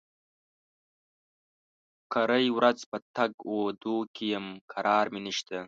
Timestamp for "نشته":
5.27-5.57